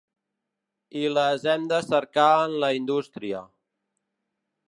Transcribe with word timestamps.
I 1.01 1.03
les 1.17 1.45
hem 1.51 1.67
de 1.73 1.81
cercar 1.89 2.27
en 2.47 2.57
la 2.65 2.71
indústria. 2.79 3.43